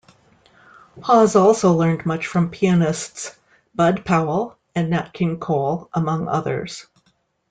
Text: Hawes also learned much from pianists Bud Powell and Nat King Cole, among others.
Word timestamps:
Hawes 1.03 1.35
also 1.35 1.73
learned 1.73 2.07
much 2.07 2.25
from 2.25 2.49
pianists 2.49 3.37
Bud 3.75 4.03
Powell 4.03 4.57
and 4.73 4.89
Nat 4.89 5.13
King 5.13 5.37
Cole, 5.39 5.91
among 5.93 6.27
others. 6.27 6.87